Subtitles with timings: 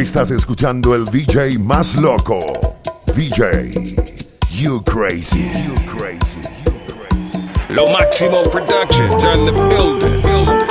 [0.00, 2.38] Estás escuchando el DJ más loco.
[3.14, 3.70] DJ,
[4.50, 5.50] you crazy.
[5.62, 6.40] You crazy.
[7.68, 10.22] Lo Máximo Productions on the building.
[10.22, 10.69] building.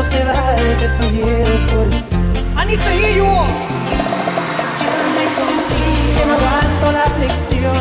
[0.00, 3.48] No se vale, te sugiero por I need to hear you all.
[4.80, 7.76] Llévame contigo, no aguanto la aflicción.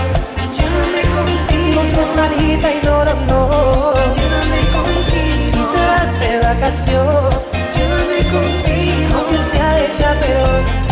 [0.57, 3.93] Llévame contigo, no estás malita y no, no, no.
[4.11, 7.29] Llévame contigo, si te vas de vacación.
[7.73, 10.88] Llévame contigo, aunque sea de chaperón.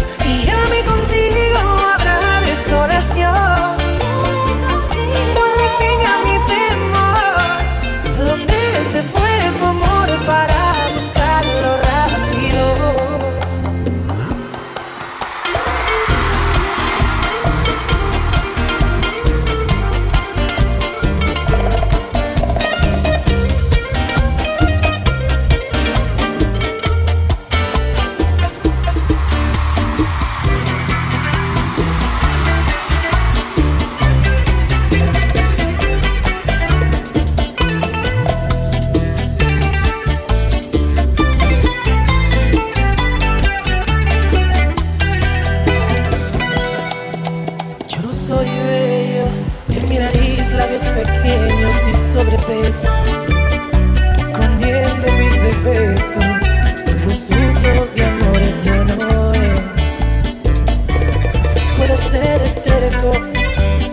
[61.97, 63.11] Ser terco,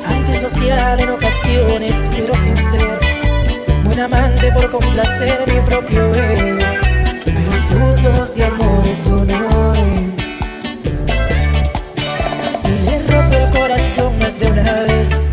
[0.06, 2.98] antisocial en ocasiones, pero sincero,
[3.84, 6.60] buen amante por complacer mi propio ego,
[7.24, 8.84] pero los usos de amor
[9.26, 10.08] no es.
[12.68, 15.26] Y le roto el corazón más de una vez.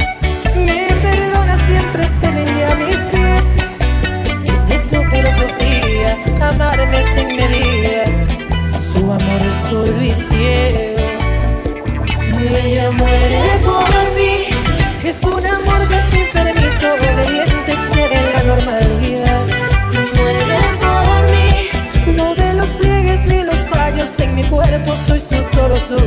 [0.55, 3.45] Me perdona siempre se rinde a mis pies.
[4.45, 8.05] Esa es su filosofía, amarme sin medida.
[8.79, 10.01] Su amor es sordo
[15.11, 19.45] Es un amor que sin permiso, obediente, excede la normalidad.
[20.15, 22.15] Muere por mí.
[22.15, 25.97] No ve los pliegues ni los fallos en mi cuerpo, soy su todo, su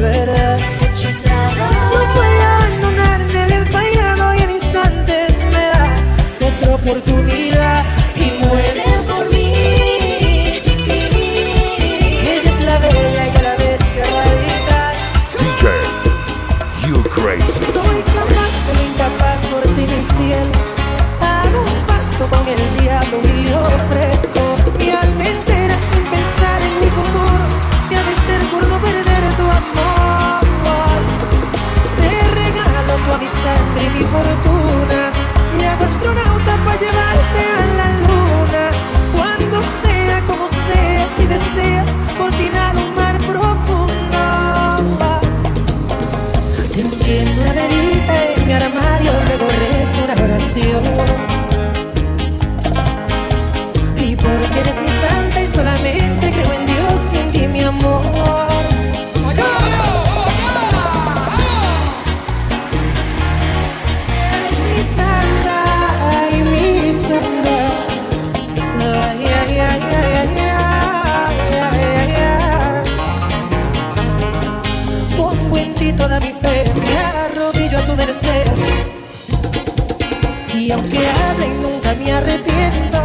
[82.14, 83.00] me arrepiento.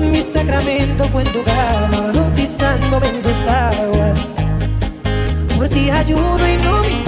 [0.00, 4.18] Mi sacramento fue en tu cama, bautizándome en tus aguas.
[5.56, 6.99] Por ti ayuno y no me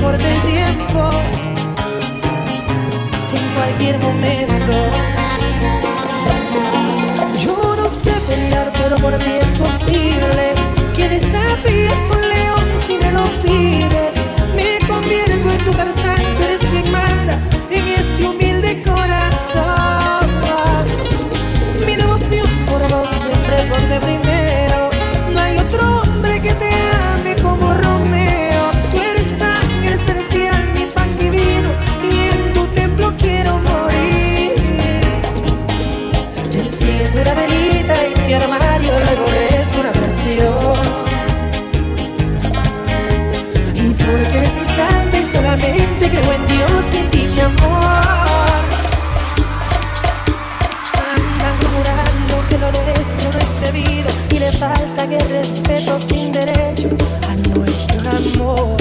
[54.58, 56.88] falta que respeto sin derecho
[57.28, 58.76] a nuestro amor.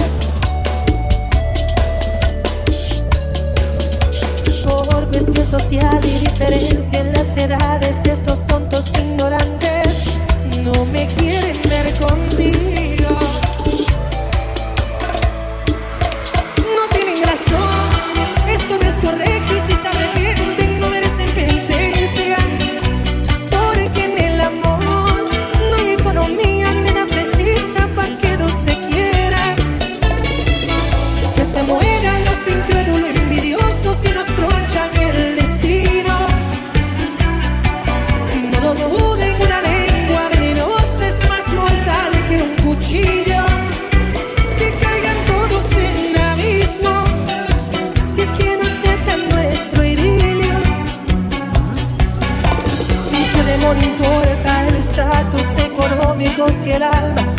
[4.90, 10.20] Por cuestión social y diferencia en las edades de estos tontos ignorantes,
[10.64, 12.81] no me quieren ver contigo.
[56.42, 57.31] lejos y el alba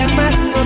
[0.00, 0.59] extrañan más.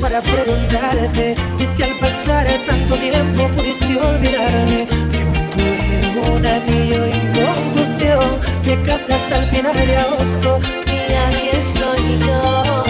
[0.00, 4.86] para preguntarte si es que al pasar tanto tiempo pudiste olvidarme.
[5.12, 11.48] Llevo en tu un anillo inconclusión, te casas hasta el final de agosto y aquí
[11.52, 12.84] estoy yo.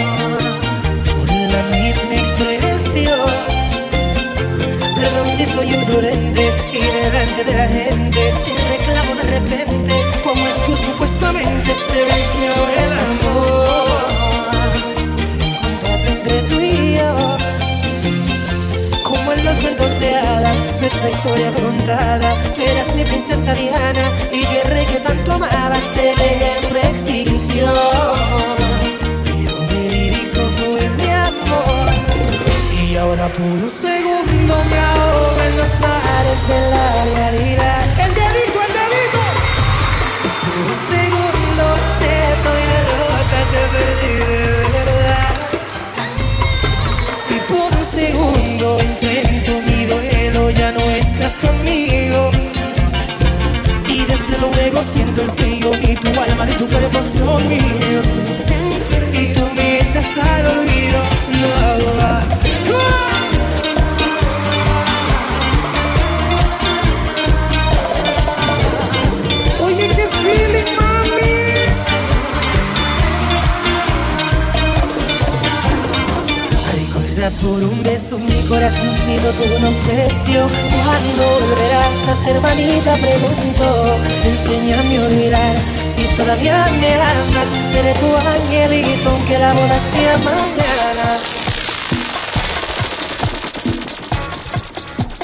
[1.17, 3.31] Con la misma expresión,
[4.95, 10.55] perdón si soy imprudente y delante de la gente te reclamo de repente como es
[10.55, 13.90] que supuestamente se venció el amor.
[23.27, 23.45] veces
[54.93, 58.07] Siento el frío y tu alma y tu cuerpo son míos.
[59.13, 61.01] Y tú me echas al olvido.
[61.41, 63.20] No.
[77.43, 80.51] Por un beso mi corazón sido toda una obsesión.
[80.85, 82.95] ¿Cuándo volverás a ser vanita?
[82.97, 83.97] Pregunto.
[84.25, 85.57] Enséñame a olvidar.
[85.89, 91.19] Si todavía me amas, seré tu angelito aunque la boda sea mañana.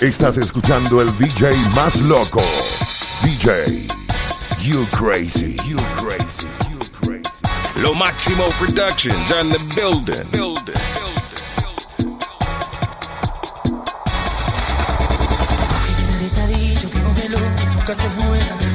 [0.00, 2.42] Estás escuchando el DJ más loco.
[3.24, 3.86] DJ,
[4.62, 7.82] you crazy, you crazy, you crazy.
[7.82, 10.24] Lo Máximo Productions on the building.
[10.30, 10.72] building.
[10.72, 11.15] building.
[17.86, 18.65] nunca se juega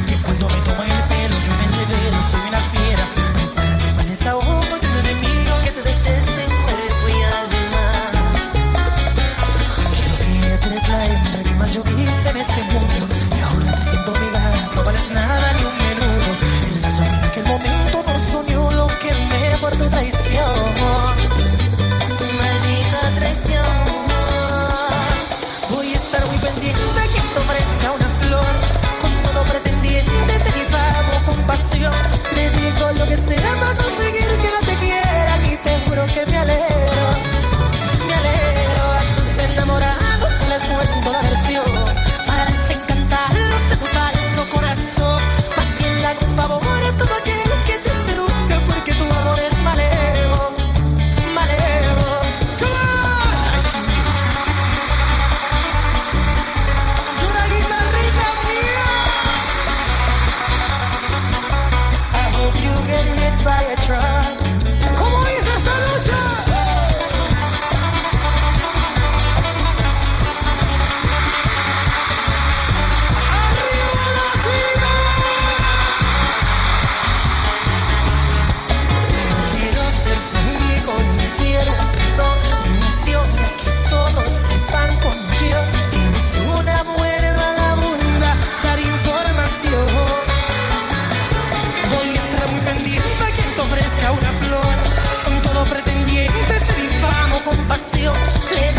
[96.27, 98.70] te di famo compasión.